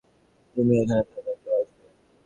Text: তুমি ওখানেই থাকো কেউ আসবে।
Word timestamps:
তুমি 0.55 0.73
ওখানেই 0.81 1.05
থাকো 1.05 1.31
কেউ 1.35 1.53
আসবে। 1.57 1.85